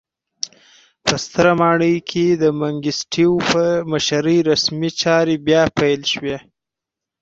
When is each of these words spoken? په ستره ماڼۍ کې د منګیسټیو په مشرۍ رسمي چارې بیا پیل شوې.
په 1.05 1.13
ستره 1.23 1.51
ماڼۍ 1.59 1.95
کې 2.09 2.25
د 2.41 2.43
منګیسټیو 2.59 3.31
په 3.51 3.63
مشرۍ 3.91 4.37
رسمي 4.51 4.89
چارې 5.01 5.35
بیا 5.47 5.63
پیل 5.77 6.01
شوې. 6.13 6.37